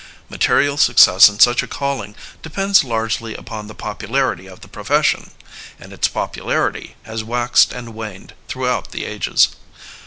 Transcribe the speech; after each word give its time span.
Material 0.31 0.77
success 0.77 1.29
in 1.29 1.37
such 1.37 1.61
a 1.61 1.67
calling 1.67 2.15
depends 2.41 2.83
largely 2.83 3.35
upon 3.35 3.67
the 3.67 3.75
popularity 3.75 4.47
of 4.47 4.61
the 4.61 4.67
profession; 4.67 5.29
and 5.79 5.93
its 5.93 6.07
popularity 6.07 6.95
has 7.03 7.23
waxed 7.23 7.71
and 7.71 7.93
waned 7.93 8.33
throughout 8.47 8.89
the 8.89 9.05
ages. 9.05 9.49